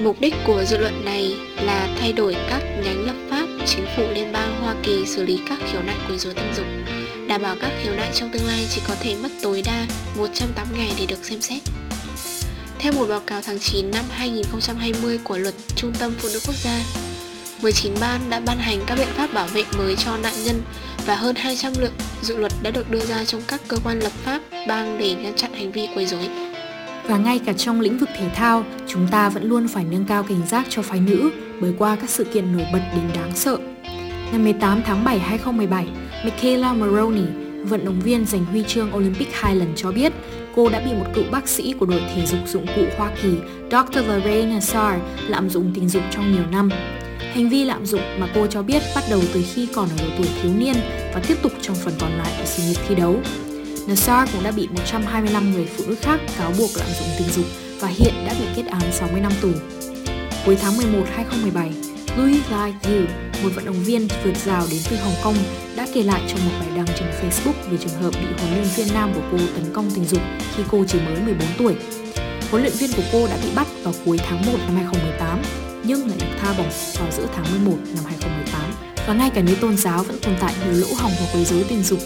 Mục 0.00 0.20
đích 0.20 0.34
của 0.46 0.64
dự 0.64 0.78
luận 0.78 1.04
này 1.04 1.36
là 1.56 1.96
thay 2.00 2.12
đổi 2.12 2.36
các 2.50 2.62
nhánh 2.84 3.06
lập 3.06 3.14
pháp 3.30 3.46
chính 3.66 3.86
phủ 3.96 4.02
liên 4.14 4.32
bang 4.32 4.60
Hoa 4.62 4.74
Kỳ 4.82 5.06
xử 5.06 5.24
lý 5.24 5.40
các 5.48 5.58
khiếu 5.72 5.82
nại 5.82 5.96
quấy 6.08 6.18
rối 6.18 6.34
tình 6.34 6.54
dục, 6.56 6.66
đảm 7.28 7.42
bảo 7.42 7.56
các 7.60 7.70
khiếu 7.82 7.94
nại 7.94 8.10
trong 8.14 8.30
tương 8.32 8.46
lai 8.46 8.66
chỉ 8.70 8.80
có 8.88 8.94
thể 9.00 9.16
mất 9.22 9.28
tối 9.42 9.62
đa 9.66 9.86
180 10.16 10.78
ngày 10.78 10.92
để 10.98 11.06
được 11.06 11.24
xem 11.24 11.40
xét. 11.40 11.62
Theo 12.78 12.92
một 12.92 13.06
báo 13.08 13.20
cáo 13.26 13.42
tháng 13.42 13.58
9 13.58 13.90
năm 13.90 14.04
2020 14.10 15.18
của 15.24 15.38
Luật 15.38 15.54
Trung 15.76 15.92
tâm 15.98 16.12
Phụ 16.18 16.28
nữ 16.32 16.40
Quốc 16.46 16.54
gia, 16.54 16.80
19 17.62 17.94
ban 18.00 18.20
đã 18.30 18.40
ban 18.40 18.58
hành 18.58 18.78
các 18.86 18.94
biện 18.98 19.08
pháp 19.14 19.34
bảo 19.34 19.46
vệ 19.46 19.64
mới 19.78 19.96
cho 19.96 20.16
nạn 20.16 20.34
nhân 20.44 20.62
và 21.06 21.14
hơn 21.14 21.36
200 21.36 21.72
lượng 21.78 21.92
dự 22.22 22.36
luật 22.36 22.52
đã 22.62 22.70
được 22.70 22.90
đưa 22.90 23.00
ra 23.00 23.24
trong 23.24 23.42
các 23.46 23.60
cơ 23.68 23.76
quan 23.84 24.00
lập 24.00 24.12
pháp 24.24 24.40
bang 24.68 24.98
để 24.98 25.14
ngăn 25.14 25.36
chặn 25.36 25.52
hành 25.52 25.72
vi 25.72 25.88
quấy 25.94 26.06
rối. 26.06 26.28
Và 27.04 27.16
ngay 27.18 27.40
cả 27.46 27.52
trong 27.52 27.80
lĩnh 27.80 27.98
vực 27.98 28.08
thể 28.18 28.28
thao, 28.34 28.64
chúng 28.92 29.08
ta 29.08 29.28
vẫn 29.28 29.48
luôn 29.48 29.68
phải 29.68 29.84
nâng 29.84 30.04
cao 30.04 30.22
cảnh 30.22 30.46
giác 30.46 30.66
cho 30.68 30.82
phái 30.82 31.00
nữ 31.00 31.30
bởi 31.60 31.74
qua 31.78 31.96
các 31.96 32.10
sự 32.10 32.24
kiện 32.24 32.52
nổi 32.56 32.66
bật 32.72 32.80
đến 32.94 33.04
đáng 33.14 33.30
sợ. 33.34 33.58
Ngày 34.30 34.38
18 34.38 34.82
tháng 34.86 35.04
7 35.04 35.18
2017, 35.18 35.88
Michaela 36.24 36.72
Maroney, 36.72 37.24
vận 37.64 37.84
động 37.84 38.00
viên 38.00 38.26
giành 38.26 38.44
huy 38.44 38.64
chương 38.66 38.96
Olympic 38.96 39.28
hai 39.32 39.56
lần 39.56 39.72
cho 39.76 39.92
biết 39.92 40.12
cô 40.54 40.68
đã 40.68 40.80
bị 40.80 40.92
một 40.92 41.06
cựu 41.14 41.24
bác 41.30 41.48
sĩ 41.48 41.74
của 41.80 41.86
đội 41.86 42.02
thể 42.14 42.26
dục 42.26 42.38
dụng 42.46 42.66
cụ 42.76 42.82
Hoa 42.96 43.10
Kỳ 43.22 43.34
Dr. 43.70 43.98
Lorraine 44.08 44.54
Nassar 44.54 45.00
lạm 45.28 45.50
dụng 45.50 45.72
tình 45.74 45.88
dục 45.88 46.02
trong 46.10 46.32
nhiều 46.32 46.44
năm. 46.52 46.70
Hành 47.34 47.48
vi 47.48 47.64
lạm 47.64 47.86
dụng 47.86 48.20
mà 48.20 48.28
cô 48.34 48.46
cho 48.46 48.62
biết 48.62 48.82
bắt 48.94 49.04
đầu 49.10 49.20
từ 49.34 49.44
khi 49.54 49.68
còn 49.74 49.88
ở 49.88 49.96
độ 50.04 50.14
tuổi 50.16 50.28
thiếu 50.42 50.52
niên 50.58 50.74
và 51.14 51.22
tiếp 51.28 51.36
tục 51.42 51.52
trong 51.60 51.76
phần 51.76 51.94
còn 52.00 52.10
lại 52.12 52.32
của 52.38 52.46
sự 52.46 52.62
nghiệp 52.62 52.80
thi 52.88 52.94
đấu. 52.94 53.20
Nassar 53.88 54.32
cũng 54.32 54.42
đã 54.42 54.50
bị 54.50 54.68
125 54.68 55.52
người 55.52 55.66
phụ 55.66 55.84
nữ 55.86 55.94
khác 56.00 56.20
cáo 56.38 56.52
buộc 56.58 56.70
lạm 56.76 56.88
dụng 57.00 57.08
tình 57.18 57.28
dục 57.28 57.71
và 57.82 57.88
hiện 57.88 58.14
đã 58.26 58.34
bị 58.38 58.44
kết 58.56 58.70
án 58.70 58.92
60 58.92 59.20
năm 59.20 59.32
tù. 59.42 59.48
Cuối 60.46 60.56
tháng 60.56 60.76
11 60.76 61.04
2017, 61.14 61.72
Louis 62.16 62.50
Lai 62.50 62.74
Yu, 62.84 63.00
một 63.42 63.50
vận 63.54 63.64
động 63.64 63.82
viên 63.84 64.08
vượt 64.24 64.36
rào 64.36 64.66
đến 64.70 64.80
từ 64.90 64.96
Hồng 64.96 65.14
Kông, 65.22 65.34
đã 65.76 65.86
kể 65.94 66.02
lại 66.02 66.22
trong 66.28 66.44
một 66.44 66.52
bài 66.60 66.68
đăng 66.76 66.86
trên 66.98 67.08
Facebook 67.08 67.70
về 67.70 67.78
trường 67.80 68.02
hợp 68.02 68.10
bị 68.10 68.26
huấn 68.38 68.54
luyện 68.54 68.68
viên 68.76 68.94
nam 68.94 69.12
của 69.14 69.20
cô 69.32 69.38
tấn 69.54 69.72
công 69.72 69.90
tình 69.94 70.04
dục 70.04 70.20
khi 70.56 70.62
cô 70.70 70.84
chỉ 70.88 70.98
mới 71.00 71.20
14 71.26 71.48
tuổi. 71.58 71.74
Huấn 72.50 72.62
luyện 72.62 72.74
viên 72.78 72.90
của 72.96 73.02
cô 73.12 73.26
đã 73.26 73.38
bị 73.44 73.48
bắt 73.56 73.66
vào 73.82 73.94
cuối 74.04 74.18
tháng 74.28 74.46
1 74.46 74.52
năm 74.66 74.74
2018, 74.76 75.38
nhưng 75.84 76.08
lại 76.08 76.18
được 76.20 76.36
tha 76.40 76.54
bổng 76.58 76.70
vào 76.98 77.10
giữa 77.10 77.26
tháng 77.34 77.64
11 77.64 77.78
năm 77.94 78.04
2018. 78.04 78.62
Và 79.06 79.14
ngay 79.14 79.30
cả 79.30 79.42
nếu 79.46 79.56
tôn 79.60 79.76
giáo 79.76 80.02
vẫn 80.02 80.18
tồn 80.22 80.34
tại 80.40 80.54
nhiều 80.64 80.80
lỗ 80.80 80.94
hỏng 80.98 81.12
và 81.20 81.26
quấy 81.32 81.44
rối 81.44 81.64
tình 81.68 81.82
dục, 81.82 81.98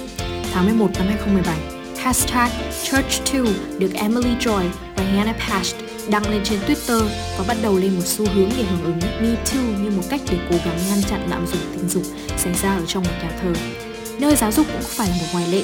tháng 0.53 0.65
11 0.65 0.91
năm 0.99 1.07
2017, 1.07 1.76
hashtag 2.07 2.51
Church2 2.85 3.47
được 3.79 3.95
Emily 3.95 4.31
Joy 4.41 4.69
và 4.97 5.05
Hannah 5.05 5.37
Past 5.49 5.77
đăng 6.11 6.31
lên 6.31 6.41
trên 6.45 6.59
Twitter 6.61 7.07
và 7.39 7.45
bắt 7.49 7.57
đầu 7.63 7.79
lên 7.79 7.95
một 7.95 8.03
xu 8.05 8.27
hướng 8.35 8.51
để 8.57 8.63
hưởng 8.63 8.85
ứng 8.85 8.99
Me 9.23 9.35
Too 9.35 9.61
như 9.83 9.91
một 9.91 10.03
cách 10.11 10.21
để 10.31 10.39
cố 10.51 10.57
gắng 10.65 10.79
ngăn 10.89 11.03
chặn 11.03 11.21
lạm 11.31 11.47
dụng 11.47 11.61
tình 11.73 11.89
dục 11.89 12.03
xảy 12.37 12.55
ra 12.55 12.77
ở 12.77 12.83
trong 12.87 13.03
một 13.03 13.11
nhà 13.23 13.31
thờ. 13.43 13.53
Nơi 14.21 14.37
giáo 14.37 14.53
dục 14.53 14.67
cũng 14.67 14.83
không 14.83 14.91
phải 14.91 15.09
là 15.09 15.15
một 15.15 15.27
ngoại 15.33 15.49
lệ. 15.49 15.63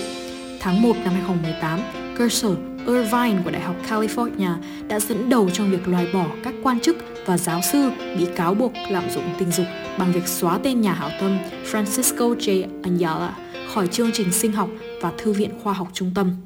Tháng 0.61 0.83
1 0.83 0.97
năm 1.05 1.15
2018, 1.15 1.81
cơ 2.19 2.29
sở 2.29 2.55
Irvine 2.87 3.43
của 3.45 3.51
Đại 3.51 3.63
học 3.63 3.77
California 3.89 4.55
đã 4.89 5.01
dẫn 5.01 5.29
đầu 5.29 5.51
trong 5.51 5.71
việc 5.71 5.89
loại 5.89 6.07
bỏ 6.13 6.27
các 6.45 6.55
quan 6.63 6.81
chức 6.81 6.97
và 7.27 7.39
giáo 7.39 7.61
sư 7.73 7.91
bị 8.19 8.27
cáo 8.37 8.55
buộc 8.55 8.73
lạm 8.91 9.11
dụng 9.11 9.35
tình 9.39 9.51
dục 9.51 9.67
bằng 9.99 10.13
việc 10.13 10.29
xóa 10.29 10.59
tên 10.63 10.81
nhà 10.81 10.93
hảo 10.93 11.11
tâm 11.21 11.39
Francisco 11.73 12.37
J. 12.37 12.67
Ayala 12.83 13.37
khỏi 13.75 13.87
chương 13.87 14.13
trình 14.13 14.33
sinh 14.33 14.53
học 14.53 14.69
và 15.03 15.13
Thư 15.19 15.33
viện 15.33 15.61
Khoa 15.63 15.73
học 15.73 15.89
Trung 15.93 16.13
tâm. 16.15 16.37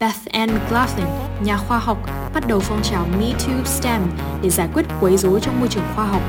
Beth 0.00 0.26
Ann 0.30 0.50
McLaughlin, 0.54 1.06
nhà 1.44 1.56
khoa 1.56 1.78
học, 1.78 1.98
bắt 2.34 2.48
đầu 2.48 2.60
phong 2.60 2.82
trào 2.82 3.06
Me 3.20 3.32
Too 3.32 3.64
STEM 3.64 4.02
để 4.42 4.50
giải 4.50 4.68
quyết 4.74 4.86
quấy 5.00 5.16
rối 5.16 5.40
trong 5.40 5.60
môi 5.60 5.68
trường 5.68 5.84
khoa 5.94 6.06
học. 6.06 6.22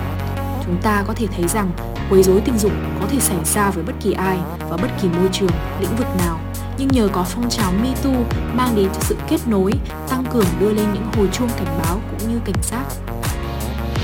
Chúng 0.65 0.81
ta 0.81 1.03
có 1.07 1.13
thể 1.13 1.27
thấy 1.27 1.47
rằng 1.47 1.71
quấy 2.09 2.23
rối 2.23 2.41
tình 2.45 2.57
dục 2.57 2.71
có 2.99 3.07
thể 3.09 3.19
xảy 3.19 3.37
ra 3.45 3.71
với 3.71 3.83
bất 3.83 3.93
kỳ 4.03 4.11
ai 4.11 4.37
và 4.69 4.77
bất 4.77 4.87
kỳ 5.01 5.07
môi 5.07 5.29
trường, 5.31 5.51
lĩnh 5.79 5.95
vực 5.95 6.07
nào. 6.17 6.39
Nhưng 6.77 6.87
nhờ 6.87 7.09
có 7.11 7.23
phong 7.23 7.49
trào 7.49 7.71
Me 7.71 7.93
Too 8.03 8.23
mang 8.53 8.75
đến 8.75 8.89
sự 8.99 9.17
kết 9.29 9.47
nối, 9.47 9.71
tăng 10.09 10.23
cường 10.33 10.47
đưa 10.59 10.73
lên 10.73 10.85
những 10.93 11.07
hồi 11.17 11.27
chuông 11.33 11.49
cảnh 11.49 11.79
báo 11.83 12.01
cũng 12.11 12.29
như 12.33 12.39
cảnh 12.45 12.63
giác. 12.63 12.83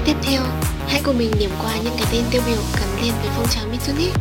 Tiếp 0.06 0.16
theo, 0.24 0.42
hãy 0.88 1.02
cùng 1.04 1.18
mình 1.18 1.32
điểm 1.40 1.52
qua 1.62 1.72
những 1.84 1.94
cái 1.98 2.08
tên 2.12 2.24
tiêu 2.32 2.42
biểu 2.48 2.62
gắn 2.80 3.04
liền 3.04 3.14
với 3.22 3.30
phong 3.36 3.48
trào 3.48 3.66
Me 3.72 3.78
Too 3.88 3.94
nhé. 3.94 4.12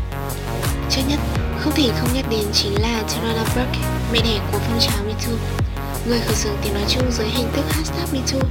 Trước 0.90 1.02
nhất, 1.08 1.18
không 1.61 1.73
thể 1.76 1.90
không 2.00 2.14
nhắc 2.14 2.25
đến 2.31 2.45
chính 2.52 2.83
là 2.83 3.02
Tarana 3.02 3.45
Burke, 3.45 3.81
mẹ 4.12 4.21
đẻ 4.25 4.40
của 4.52 4.59
phong 4.59 4.81
trào 4.81 5.05
MeToo. 5.07 5.35
Người 6.07 6.21
khởi 6.21 6.35
xướng 6.35 6.57
tiếng 6.62 6.75
nói 6.75 6.83
chung 6.88 7.12
dưới 7.12 7.29
hình 7.29 7.49
thức 7.52 7.64
hashtag 7.71 8.07
MeToo, 8.12 8.49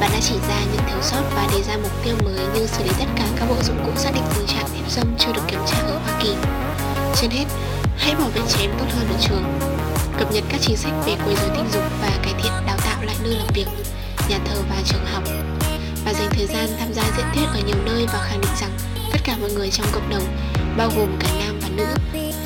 bạn 0.00 0.10
đã 0.12 0.20
chỉ 0.20 0.34
ra 0.48 0.60
những 0.72 0.82
thiếu 0.86 1.02
sót 1.02 1.22
và 1.34 1.48
đề 1.52 1.62
ra 1.62 1.76
mục 1.82 1.92
tiêu 2.04 2.14
mới 2.24 2.46
như 2.54 2.66
xử 2.66 2.84
lý 2.84 2.90
tất 2.98 3.04
cả 3.16 3.24
các 3.36 3.46
bộ 3.48 3.56
dụng 3.62 3.84
cụ 3.86 3.90
xác 3.96 4.10
định 4.14 4.22
tình 4.34 4.46
trạng 4.46 4.68
hiếp 4.74 4.90
dâm 4.90 5.14
chưa 5.18 5.32
được 5.32 5.42
kiểm 5.48 5.60
tra 5.66 5.78
ở 5.78 5.98
Hoa 6.04 6.20
Kỳ. 6.22 6.34
Trên 7.16 7.30
hết, 7.30 7.44
hãy 7.96 8.14
bảo 8.14 8.28
vệ 8.28 8.40
trẻ 8.48 8.60
em 8.60 8.70
tốt 8.78 8.86
hơn 8.96 9.08
ở 9.08 9.16
trường, 9.28 9.44
cập 10.18 10.32
nhật 10.32 10.44
các 10.48 10.60
chính 10.60 10.76
sách 10.76 10.92
về 11.06 11.16
quấy 11.24 11.36
rối 11.36 11.50
tình 11.56 11.68
dục 11.72 11.82
và 12.00 12.10
cải 12.22 12.34
thiện 12.42 12.52
đào 12.66 12.76
tạo 12.84 13.02
lại 13.02 13.16
nơi 13.22 13.34
làm 13.34 13.46
việc, 13.54 13.66
nhà 14.28 14.38
thờ 14.44 14.56
và 14.70 14.76
trường 14.84 15.06
học 15.12 15.22
và 16.04 16.12
dành 16.12 16.28
thời 16.30 16.46
gian 16.46 16.68
tham 16.78 16.92
gia 16.92 17.02
diễn 17.16 17.26
thuyết 17.34 17.46
ở 17.54 17.60
nhiều 17.66 17.76
nơi 17.84 18.06
và 18.06 18.18
khẳng 18.28 18.40
định 18.40 18.56
rằng 18.60 18.70
tất 19.12 19.18
cả 19.24 19.36
mọi 19.40 19.50
người 19.50 19.70
trong 19.70 19.86
cộng 19.92 20.10
đồng, 20.10 20.22
bao 20.76 20.90
gồm 20.96 21.16
cả 21.20 21.28
nam 21.38 21.60
và 21.62 21.68
nữ, 21.76 21.86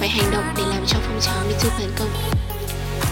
phải 0.00 0.08
hành 0.08 0.30
động 0.32 0.44
để 0.56 0.62
làm 0.70 0.86
cho 0.86 0.98
phong 1.02 1.20
trào 1.20 1.44
MeToo 1.46 1.78
thành 1.78 1.92
công. 1.98 2.08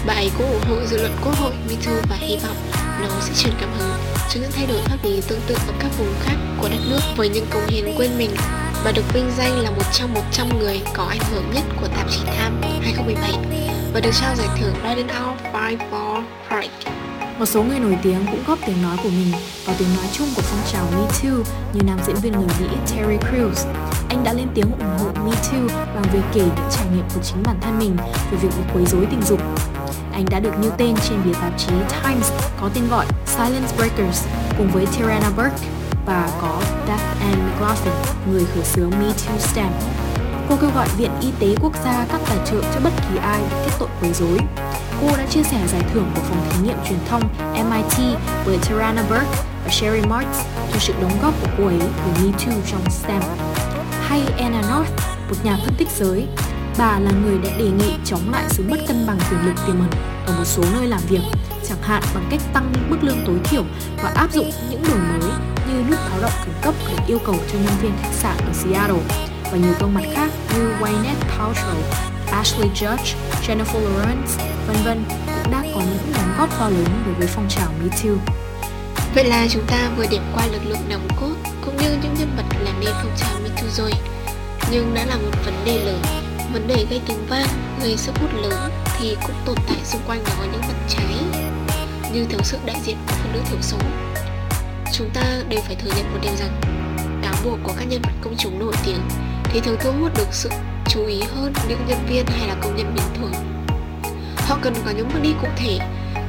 Bà 0.05 0.13
ấy 0.13 0.31
cũng 0.37 0.51
ủng 0.51 0.63
hộ 0.69 0.85
dự 0.85 0.97
luận 0.97 1.11
quốc 1.23 1.35
hội 1.35 1.53
MeToo 1.69 1.93
và 2.09 2.15
hy 2.15 2.37
vọng 2.37 2.57
nó 3.01 3.07
sẽ 3.21 3.33
truyền 3.33 3.53
cảm 3.61 3.69
hứng 3.79 3.91
cho 4.29 4.39
những 4.41 4.51
thay 4.51 4.65
đổi 4.65 4.81
pháp 4.81 4.97
lý 5.03 5.21
tương 5.27 5.41
tự 5.47 5.55
ở 5.67 5.73
các 5.79 5.91
vùng 5.97 6.13
khác 6.19 6.35
của 6.61 6.69
đất 6.69 6.79
nước 6.89 6.99
với 7.15 7.29
những 7.29 7.45
công 7.49 7.67
hiến 7.67 7.85
quên 7.97 8.17
mình 8.17 8.31
và 8.83 8.91
được 8.91 9.13
vinh 9.13 9.31
danh 9.37 9.59
là 9.59 9.71
một 9.71 9.83
trong 9.93 10.13
100 10.13 10.59
người 10.59 10.81
có 10.93 11.03
ảnh 11.03 11.33
hưởng 11.33 11.51
nhất 11.53 11.63
của 11.81 11.87
tạp 11.87 12.09
chí 12.11 12.19
Time 12.25 12.79
2017 12.83 13.31
và 13.93 13.99
được 13.99 14.11
trao 14.21 14.35
giải 14.35 14.47
thưởng 14.59 14.73
Golden 14.83 15.07
Out 15.07 15.53
Five 15.53 15.77
for 15.91 16.23
Pride. 16.47 16.98
Một 17.39 17.45
số 17.45 17.63
người 17.63 17.79
nổi 17.79 17.97
tiếng 18.03 18.25
cũng 18.31 18.43
góp 18.47 18.59
tiếng 18.65 18.81
nói 18.81 18.97
của 19.03 19.09
mình 19.09 19.31
vào 19.65 19.75
tiếng 19.79 19.95
nói 19.95 20.05
chung 20.11 20.27
của 20.35 20.41
phong 20.41 20.71
trào 20.71 20.85
Me 20.91 21.07
Too 21.07 21.53
như 21.73 21.81
nam 21.83 21.99
diễn 22.07 22.15
viên 22.15 22.33
người 22.33 22.47
Mỹ 22.59 22.67
Terry 22.87 23.17
Crews. 23.17 23.65
Anh 24.09 24.23
đã 24.23 24.33
lên 24.33 24.47
tiếng 24.55 24.71
ủng 24.71 24.97
hộ 24.99 25.05
Me 25.25 25.31
Too 25.31 25.85
bằng 25.95 26.03
việc 26.13 26.21
kể 26.33 26.41
những 26.41 26.69
trải 26.71 26.85
nghiệm 26.95 27.05
của 27.15 27.21
chính 27.23 27.43
bản 27.43 27.57
thân 27.61 27.79
mình 27.79 27.97
về 28.31 28.37
việc 28.41 28.49
bị 28.57 28.63
quấy 28.73 28.85
rối 28.85 29.07
tình 29.11 29.21
dục. 29.23 29.39
Anh 30.13 30.25
đã 30.29 30.39
được 30.39 30.51
nêu 30.61 30.71
tên 30.77 30.95
trên 31.09 31.19
bìa 31.25 31.33
tạp 31.33 31.53
chí 31.57 31.73
Times 32.03 32.31
có 32.61 32.69
tên 32.73 32.87
gọi 32.89 33.05
Silence 33.25 33.75
Breakers 33.77 34.25
cùng 34.57 34.71
với 34.71 34.85
Tirana 34.85 35.29
Burke 35.29 35.67
và 36.05 36.29
có 36.41 36.61
Beth 36.87 37.21
Ann 37.21 37.49
McLaughlin, 37.49 37.93
người 38.31 38.45
khởi 38.55 38.63
xướng 38.63 38.89
Me 38.89 39.13
Too 39.27 39.37
Stamp. 39.37 39.73
Cô 40.49 40.55
kêu 40.61 40.69
gọi 40.75 40.87
Viện 40.97 41.11
Y 41.21 41.27
tế 41.39 41.55
Quốc 41.61 41.73
gia 41.85 42.05
các 42.11 42.21
tài 42.29 42.37
trợ 42.45 42.61
cho 42.73 42.79
bất 42.83 42.93
kỳ 43.09 43.17
ai 43.17 43.41
bị 43.41 43.55
kết 43.65 43.71
tội 43.79 43.89
quấy 44.01 44.13
rối. 44.13 44.37
Cô 45.01 45.17
đã 45.17 45.25
chia 45.29 45.43
sẻ 45.43 45.67
giải 45.67 45.81
thưởng 45.93 46.11
của 46.15 46.21
phòng 46.21 46.49
thí 46.49 46.67
nghiệm 46.67 46.77
truyền 46.89 46.99
thông 47.09 47.21
MIT 47.53 48.17
với 48.45 48.57
Tarana 48.57 49.03
Burke 49.09 49.43
và 49.65 49.71
Sherry 49.71 50.01
Marks 50.07 50.39
cho 50.73 50.79
sự 50.79 50.93
đóng 51.01 51.19
góp 51.21 51.33
của 51.41 51.47
cô 51.57 51.65
ấy 51.65 51.79
về 51.79 52.23
Me 52.23 52.31
Too 52.31 52.53
trong 52.71 52.89
STEM. 52.89 53.21
Hay 54.07 54.21
Anna 54.37 54.61
North, 54.61 54.91
một 55.29 55.35
nhà 55.43 55.57
phân 55.65 55.73
tích 55.77 55.87
giới, 55.97 56.27
bà 56.77 56.99
là 56.99 57.11
người 57.11 57.37
đã 57.43 57.49
đề 57.57 57.69
nghị 57.69 57.93
chống 58.05 58.31
lại 58.31 58.43
sự 58.49 58.63
bất 58.69 58.79
cân 58.87 59.07
bằng 59.07 59.19
quyền 59.29 59.45
lực 59.45 59.55
tiềm 59.67 59.79
ẩn 59.79 59.89
ở 60.25 60.33
một 60.37 60.45
số 60.45 60.63
nơi 60.73 60.87
làm 60.87 61.01
việc, 61.09 61.21
chẳng 61.67 61.81
hạn 61.81 62.03
bằng 62.15 62.27
cách 62.31 62.41
tăng 62.53 62.73
mức 62.89 62.97
lương 63.01 63.23
tối 63.25 63.35
thiểu 63.43 63.63
và 64.03 64.11
áp 64.15 64.33
dụng 64.33 64.51
những 64.69 64.83
đổi 64.87 64.97
mới 64.97 65.31
như 65.67 65.83
nút 65.89 65.99
báo 66.09 66.21
động 66.21 66.31
khẩn 66.39 66.53
cấp 66.61 66.73
được 66.91 67.03
yêu 67.07 67.19
cầu 67.25 67.35
cho 67.51 67.59
nhân 67.59 67.73
viên 67.81 67.91
khách 68.01 68.13
sạn 68.13 68.37
ở 68.37 68.53
Seattle 68.53 69.28
và 69.51 69.57
nhiều 69.57 69.73
gương 69.79 69.93
mặt 69.93 70.03
khác 70.13 70.31
như 70.53 70.73
Gwyneth 70.79 71.37
Paltrow, 71.37 71.75
Ashley 72.31 72.69
Judge, 72.69 73.15
Jennifer 73.47 73.81
Lawrence, 73.81 74.49
vân 74.67 74.75
vân 74.83 75.03
cũng 75.09 75.51
đã 75.51 75.61
có 75.75 75.81
những 75.81 76.13
đóng 76.13 76.35
góp 76.37 76.59
to 76.59 76.69
lớn 76.69 77.03
đối 77.05 77.15
với 77.15 77.27
phong 77.27 77.47
trào 77.49 77.67
Me 77.81 77.89
Too. 78.03 78.33
Vậy 79.15 79.23
là 79.23 79.47
chúng 79.49 79.65
ta 79.67 79.89
vừa 79.97 80.05
điểm 80.11 80.21
qua 80.35 80.45
lực 80.47 80.61
lượng 80.65 80.89
nòng 80.89 81.07
cốt 81.19 81.35
cũng 81.65 81.77
như 81.77 81.89
những 82.03 82.15
nhân 82.19 82.33
vật 82.37 82.57
làm 82.59 82.79
nên 82.79 82.89
phong 82.93 83.15
trào 83.17 83.39
Me 83.43 83.49
Too 83.49 83.67
rồi. 83.71 83.91
Nhưng 84.71 84.93
đã 84.93 85.05
là 85.05 85.15
một 85.15 85.31
vấn 85.45 85.65
đề 85.65 85.83
lớn, 85.85 86.01
vấn 86.53 86.67
đề 86.67 86.85
gây 86.89 87.01
tiếng 87.07 87.25
vang, 87.29 87.47
gây 87.81 87.97
sức 87.97 88.11
hút 88.21 88.29
lớn 88.41 88.71
thì 88.99 89.17
cũng 89.21 89.35
tồn 89.45 89.55
tại 89.67 89.77
xung 89.83 90.01
quanh 90.07 90.23
nó 90.23 90.43
những 90.43 90.61
mặt 90.61 90.77
trái 90.87 91.15
như 92.13 92.25
thiếu 92.29 92.39
sự 92.43 92.57
đại 92.65 92.77
diện 92.83 92.97
của 93.07 93.13
phụ 93.23 93.29
nữ 93.33 93.39
thiểu 93.49 93.61
số. 93.61 93.77
Chúng 94.93 95.09
ta 95.13 95.23
đều 95.49 95.61
phải 95.61 95.75
thừa 95.75 95.91
nhận 95.97 96.13
một 96.13 96.19
điều 96.21 96.35
rằng 96.35 96.61
cáo 97.23 97.33
buộc 97.43 97.59
của 97.63 97.73
các 97.77 97.85
nhân 97.85 98.01
vật 98.01 98.13
công 98.21 98.35
chúng 98.37 98.59
nổi 98.59 98.73
tiếng 98.85 99.01
thì 99.51 99.59
thường 99.59 99.77
thu 99.79 99.91
hút 99.91 100.11
được 100.17 100.27
sự 100.31 100.49
chú 100.89 101.05
ý 101.05 101.21
hơn 101.35 101.53
những 101.69 101.79
nhân 101.87 102.05
viên 102.09 102.25
hay 102.25 102.47
là 102.47 102.55
công 102.61 102.75
nhân 102.75 102.95
bình 102.95 103.05
thường. 103.17 103.31
Họ 104.37 104.57
cần 104.61 104.73
có 104.85 104.91
những 104.91 105.09
bước 105.13 105.19
đi 105.21 105.33
cụ 105.41 105.47
thể 105.57 105.79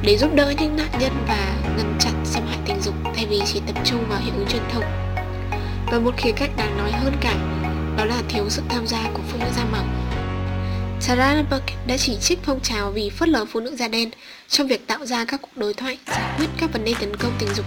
để 0.03 0.17
giúp 0.17 0.35
đỡ 0.35 0.53
những 0.59 0.75
nạn 0.75 0.89
nhân 0.99 1.11
và 1.27 1.55
ngăn 1.77 1.97
chặn 1.99 2.13
xâm 2.25 2.47
hại 2.47 2.57
tình 2.65 2.81
dục 2.81 2.95
thay 3.15 3.25
vì 3.25 3.41
chỉ 3.45 3.61
tập 3.67 3.81
trung 3.85 4.05
vào 4.09 4.19
hiệu 4.19 4.33
ứng 4.37 4.47
truyền 4.47 4.61
thông. 4.71 4.83
Và 5.91 5.99
một 5.99 6.11
khía 6.17 6.31
cạnh 6.31 6.53
đáng 6.57 6.77
nói 6.77 6.91
hơn 6.91 7.13
cả, 7.21 7.33
đó 7.97 8.05
là 8.05 8.21
thiếu 8.29 8.49
sự 8.49 8.61
tham 8.69 8.87
gia 8.87 9.03
của 9.13 9.21
phụ 9.31 9.37
nữ 9.39 9.45
da 9.57 9.63
màu. 9.71 9.85
Sarah 10.99 11.35
Lambert 11.35 11.63
đã 11.87 11.97
chỉ 11.97 12.17
trích 12.21 12.39
phong 12.43 12.59
trào 12.59 12.91
vì 12.91 13.09
phớt 13.09 13.29
lờ 13.29 13.45
phụ 13.45 13.59
nữ 13.59 13.75
da 13.75 13.87
đen 13.87 14.09
trong 14.47 14.67
việc 14.67 14.87
tạo 14.87 15.05
ra 15.05 15.25
các 15.25 15.41
cuộc 15.41 15.57
đối 15.57 15.73
thoại 15.73 15.97
giải 16.07 16.33
quyết 16.37 16.47
các 16.59 16.73
vấn 16.73 16.85
đề 16.85 16.93
tấn 16.99 17.15
công 17.15 17.31
tình 17.39 17.49
dục. 17.55 17.65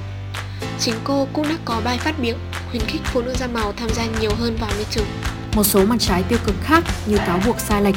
Chính 0.81 0.95
cô 1.05 1.29
cũng 1.33 1.49
đã 1.49 1.57
có 1.65 1.81
bài 1.85 1.99
phát 1.99 2.15
biểu 2.19 2.37
khuyến 2.71 2.83
khích 2.83 3.01
phụ 3.05 3.23
nữ 3.23 3.35
da 3.39 3.47
màu 3.47 3.73
tham 3.73 3.89
gia 3.95 4.05
nhiều 4.21 4.31
hơn 4.39 4.57
vào 4.61 4.71
môi 4.77 4.87
trường 4.91 5.07
một 5.55 5.65
số 5.65 5.85
mặt 5.87 5.97
trái 5.99 6.23
tiêu 6.23 6.39
cực 6.47 6.55
khác 6.63 6.85
như 7.07 7.17
cáo 7.17 7.41
buộc 7.47 7.61
sai 7.61 7.83
lệch. 7.83 7.95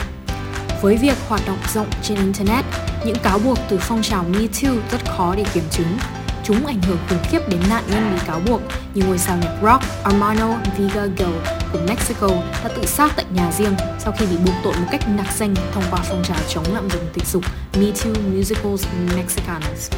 Với 0.82 0.98
việc 0.98 1.18
hoạt 1.28 1.42
động 1.48 1.58
rộng 1.74 1.90
trên 2.04 2.18
Internet, 2.18 2.66
những 3.06 3.18
cáo 3.24 3.40
buộc 3.40 3.58
từ 3.70 3.78
phong 3.82 4.02
trào 4.02 4.24
Me 4.24 4.40
Too 4.40 4.72
rất 4.92 5.06
khó 5.18 5.36
để 5.36 5.44
kiểm 5.54 5.64
chứng. 5.72 5.98
Chúng 6.44 6.66
ảnh 6.66 6.82
hưởng 6.82 6.98
khủng 7.10 7.20
khiếp 7.30 7.40
đến 7.50 7.62
nạn 7.70 7.84
nhân 7.92 8.12
bị 8.16 8.22
cáo 8.28 8.40
buộc 8.40 8.62
như 8.94 9.04
ngôi 9.04 9.18
sao 9.18 9.38
nhạc 9.38 9.58
rock 9.62 10.04
Armando 10.04 10.56
Vigagel 10.78 11.34
của 11.74 11.80
Mexico 11.88 12.28
đã 12.64 12.70
tự 12.76 12.86
sát 12.86 13.12
tại 13.16 13.26
nhà 13.34 13.52
riêng 13.52 13.76
sau 14.00 14.14
khi 14.18 14.26
bị 14.26 14.38
buộc 14.46 14.56
tội 14.64 14.74
một 14.74 14.88
cách 14.92 15.02
nặc 15.18 15.28
danh 15.38 15.56
thông 15.74 15.84
qua 15.92 16.00
phong 16.10 16.24
trào 16.24 16.38
chống 16.50 16.74
lạm 16.74 16.90
dụng 16.90 17.04
tình 17.14 17.26
dục 17.26 17.44
Me 17.80 17.92
Too 18.04 18.22
Musicals 18.34 18.86
Mexicanos 19.16 19.92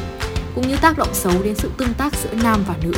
cũng 0.54 0.68
như 0.68 0.76
tác 0.76 0.98
động 0.98 1.14
xấu 1.14 1.42
đến 1.44 1.54
sự 1.54 1.70
tương 1.78 1.94
tác 1.94 2.12
giữa 2.22 2.34
nam 2.42 2.64
và 2.68 2.74
nữ. 2.82 2.92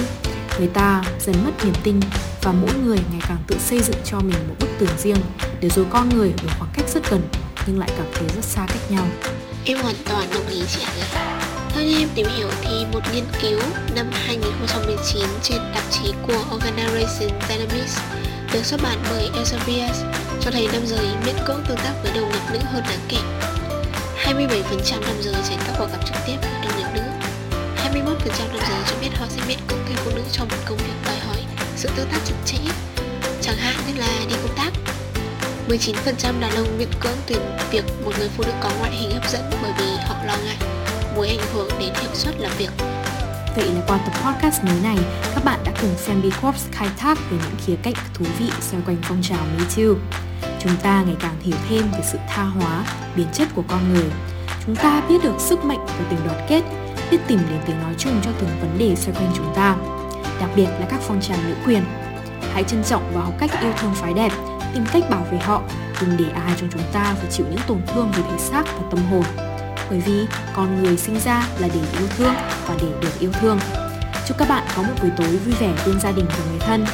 Người 0.58 0.68
ta 0.68 1.02
dần 1.20 1.36
mất 1.44 1.52
niềm 1.64 1.74
tin 1.82 2.00
và 2.42 2.52
mỗi 2.52 2.74
người 2.84 2.98
ngày 3.10 3.20
càng 3.28 3.42
tự 3.46 3.56
xây 3.58 3.82
dựng 3.82 3.96
cho 4.04 4.20
mình 4.20 4.48
một 4.48 4.54
bức 4.60 4.68
tường 4.78 4.96
riêng 4.98 5.16
để 5.60 5.68
rồi 5.68 5.86
con 5.90 6.08
người 6.08 6.32
ở 6.38 6.54
khoảng 6.58 6.70
cách 6.74 6.88
rất 6.94 7.10
gần 7.10 7.20
nhưng 7.66 7.78
lại 7.78 7.88
cảm 7.96 8.06
thấy 8.14 8.28
rất 8.36 8.44
xa 8.44 8.66
cách 8.68 8.90
nhau. 8.90 9.04
Em 9.64 9.78
hoàn 9.78 9.94
toàn 10.08 10.28
đồng 10.34 10.46
ý 10.46 10.62
chị 10.68 10.80
ạ. 10.84 10.92
Theo 11.74 11.84
như 11.84 11.98
em 11.98 12.08
tìm 12.14 12.26
hiểu 12.36 12.48
thì 12.62 12.86
một 12.92 13.00
nghiên 13.14 13.24
cứu 13.42 13.60
năm 13.96 14.06
2019 14.12 15.22
trên 15.42 15.58
tạp 15.74 15.84
chí 15.90 16.12
của 16.26 16.44
Organization 16.50 17.30
Dynamics 17.48 17.98
được 18.52 18.64
xuất 18.64 18.80
bản 18.82 18.98
bởi 19.10 19.30
Elsevier 19.34 19.96
cho 20.40 20.50
thấy 20.50 20.68
nam 20.72 20.82
giới 20.86 21.06
miễn 21.26 21.36
cưỡng 21.46 21.64
tương 21.68 21.76
tác 21.76 21.94
với 22.02 22.12
đồng 22.14 22.28
nghiệp 22.28 22.52
nữ 22.52 22.58
hơn 22.64 22.82
đáng 22.88 23.00
kể. 23.08 23.18
27% 24.24 25.00
nam 25.00 25.16
giới 25.20 25.34
tránh 25.48 25.58
các 25.66 25.74
cuộc 25.78 25.86
gặp 25.92 26.06
trực 26.06 26.16
tiếp 26.26 26.36
với 26.42 26.60
đồng 26.62 26.78
nghiệp 26.78 26.88
nữ 26.94 27.11
21% 27.92 27.98
nam 27.98 28.62
giới 28.68 28.82
cho 28.90 28.96
biết 29.00 29.08
họ 29.18 29.26
sẽ 29.28 29.42
miễn 29.48 29.58
cưỡng 29.68 29.78
thuê 29.86 29.96
phụ 29.96 30.10
nữ 30.14 30.22
trong 30.32 30.48
một 30.48 30.56
công 30.66 30.78
việc 30.78 30.94
đòi 31.06 31.16
hỏi 31.16 31.36
sự 31.76 31.88
tương 31.96 32.08
tác 32.08 32.18
chặt 32.24 32.34
chẽ, 32.44 32.58
chẳng 33.40 33.56
hạn 33.56 33.74
như 33.86 34.00
là 34.00 34.08
đi 34.28 34.34
công 34.42 34.56
tác. 34.56 34.70
19% 35.68 36.40
đàn 36.40 36.54
ông 36.54 36.78
miễn 36.78 36.88
cưỡng 37.00 37.16
tuyển 37.26 37.38
việc 37.70 37.84
một 38.04 38.12
người 38.18 38.28
phụ 38.36 38.44
nữ 38.46 38.52
có 38.62 38.70
ngoại 38.78 38.92
hình 38.92 39.10
hấp 39.10 39.30
dẫn 39.30 39.42
bởi 39.62 39.72
vì 39.78 39.84
họ 40.06 40.14
lo 40.26 40.36
ngại 40.44 40.56
mối 41.16 41.28
ảnh 41.28 41.46
hưởng 41.54 41.68
đến 41.68 41.94
hiệu 42.00 42.10
suất 42.14 42.40
làm 42.40 42.52
việc. 42.58 42.70
Vậy 43.56 43.68
là 43.74 43.80
qua 43.86 43.98
tập 43.98 44.12
podcast 44.24 44.64
mới 44.64 44.80
này, 44.82 44.98
các 45.34 45.44
bạn 45.44 45.60
đã 45.64 45.72
cùng 45.80 45.94
Family 46.06 46.30
Corps 46.42 46.70
khai 46.72 46.88
thác 46.98 47.18
về 47.30 47.36
những 47.42 47.56
khía 47.66 47.76
cạnh 47.82 47.94
thú 48.14 48.24
vị 48.38 48.46
xoay 48.60 48.82
quanh 48.86 48.96
phong 49.02 49.22
trào 49.22 49.46
Me 49.58 49.64
Too. 49.76 50.18
Chúng 50.60 50.76
ta 50.82 51.02
ngày 51.06 51.16
càng 51.20 51.36
hiểu 51.42 51.56
thêm 51.68 51.82
về 51.92 52.00
sự 52.12 52.18
tha 52.28 52.42
hóa, 52.42 52.84
biến 53.16 53.26
chất 53.32 53.48
của 53.54 53.64
con 53.68 53.94
người. 53.94 54.10
Chúng 54.66 54.76
ta 54.76 55.02
biết 55.08 55.22
được 55.22 55.34
sức 55.38 55.64
mạnh 55.64 55.84
của 55.86 56.04
tình 56.10 56.18
đoàn 56.26 56.46
kết 56.48 56.81
biết 57.12 57.18
tìm 57.26 57.38
đến 57.50 57.60
tiếng 57.66 57.80
nói 57.82 57.94
chung 57.98 58.20
cho 58.24 58.30
từng 58.38 58.48
vấn 58.60 58.78
đề 58.78 58.96
xoay 58.96 59.16
quanh 59.16 59.32
chúng 59.36 59.52
ta, 59.54 59.76
đặc 60.40 60.50
biệt 60.56 60.66
là 60.80 60.86
các 60.90 61.00
phong 61.02 61.20
trào 61.20 61.38
nữ 61.46 61.54
quyền. 61.66 61.82
Hãy 62.52 62.64
trân 62.64 62.84
trọng 62.84 63.12
và 63.14 63.20
học 63.20 63.34
cách 63.38 63.50
yêu 63.60 63.72
thương 63.80 63.94
phái 63.94 64.12
đẹp, 64.12 64.32
tìm 64.74 64.84
cách 64.92 65.10
bảo 65.10 65.26
vệ 65.30 65.38
họ, 65.38 65.62
đừng 66.00 66.16
để 66.18 66.24
ai 66.34 66.54
trong 66.60 66.68
chúng 66.72 66.82
ta 66.92 67.14
phải 67.20 67.30
chịu 67.30 67.46
những 67.50 67.60
tổn 67.66 67.80
thương 67.86 68.12
về 68.16 68.22
thể 68.30 68.38
xác 68.38 68.64
và 68.66 68.82
tâm 68.90 69.00
hồn. 69.10 69.22
Bởi 69.90 70.00
vì 70.00 70.26
con 70.56 70.82
người 70.82 70.96
sinh 70.96 71.20
ra 71.20 71.46
là 71.58 71.68
để 71.74 71.80
yêu 71.98 72.08
thương 72.16 72.34
và 72.66 72.74
để 72.82 72.88
được 73.00 73.20
yêu 73.20 73.30
thương. 73.40 73.58
Chúc 74.28 74.38
các 74.38 74.48
bạn 74.48 74.66
có 74.76 74.82
một 74.82 74.94
buổi 75.02 75.10
tối 75.16 75.36
vui 75.36 75.54
vẻ 75.54 75.72
bên 75.86 76.00
gia 76.00 76.12
đình 76.12 76.26
và 76.28 76.44
người 76.50 76.60
thân. 76.60 76.84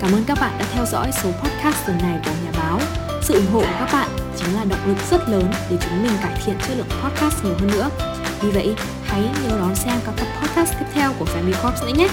Cảm 0.00 0.12
ơn 0.12 0.24
các 0.24 0.38
bạn 0.40 0.52
đã 0.58 0.64
theo 0.72 0.86
dõi 0.86 1.10
số 1.22 1.30
podcast 1.30 1.88
lần 1.88 1.98
này 1.98 2.20
của 2.24 2.30
nhà 2.44 2.50
báo. 2.58 2.80
Sự 3.22 3.34
ủng 3.34 3.52
hộ 3.52 3.60
của 3.60 3.76
các 3.78 3.92
bạn 3.92 4.08
chính 4.36 4.54
là 4.54 4.64
động 4.64 4.86
lực 4.86 4.96
rất 5.10 5.28
lớn 5.28 5.52
để 5.70 5.76
chúng 5.80 6.02
mình 6.02 6.12
cải 6.22 6.32
thiện 6.44 6.56
chất 6.68 6.76
lượng 6.76 7.02
podcast 7.02 7.44
nhiều 7.44 7.54
hơn 7.60 7.70
nữa. 7.70 7.90
Vì 8.40 8.50
vậy, 8.50 8.74
hãy 9.08 9.22
nhớ 9.22 9.58
đón 9.58 9.74
xem 9.74 9.94
các 10.06 10.14
tập 10.16 10.26
podcast 10.40 10.72
tiếp 10.78 10.86
theo 10.94 11.12
của 11.18 11.24
Family 11.24 11.62
Corps 11.62 11.82
nữa 11.82 11.92
nhé. 11.98 12.08